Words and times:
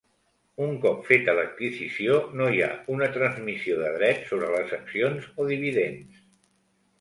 Un 0.67 0.71
cop 0.85 1.01
feta 1.09 1.35
l'adquisició, 1.39 2.15
no 2.39 2.47
hi 2.55 2.63
ha 2.67 2.69
una 2.95 3.09
transmissió 3.19 3.77
de 3.83 3.93
drets 3.99 4.27
sobres 4.33 4.55
les 4.57 4.75
accions 4.79 5.29
o 5.37 5.47
dividends. 5.53 6.27